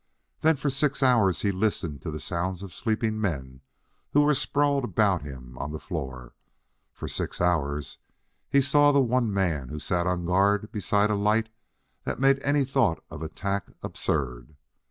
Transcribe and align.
Then 0.39 0.55
for 0.55 0.71
six 0.71 1.03
hours 1.03 1.43
he 1.43 1.51
listened 1.51 2.01
to 2.01 2.09
the 2.09 2.19
sounds 2.19 2.63
of 2.63 2.73
sleeping 2.73 3.21
men 3.21 3.61
who 4.13 4.21
were 4.21 4.33
sprawled 4.33 4.83
about 4.83 5.21
him 5.21 5.55
on 5.59 5.71
the 5.73 5.79
floor; 5.79 6.33
for 6.91 7.07
six 7.07 7.39
hours 7.39 7.99
he 8.49 8.61
saw 8.61 8.91
the 8.91 8.99
one 8.99 9.31
man 9.31 9.69
who 9.69 9.77
sat 9.77 10.07
on 10.07 10.25
guard 10.25 10.71
beside 10.71 11.11
a 11.11 11.15
light 11.15 11.49
that 12.03 12.19
made 12.19 12.41
any 12.41 12.65
thought 12.65 13.03
of 13.11 13.21
attack 13.21 13.67
absurd. 13.83 14.55